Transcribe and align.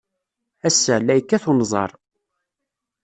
Ass-a, 0.67 0.95
la 0.97 1.13
yekkat 1.15 1.43
unẓar. 1.51 1.91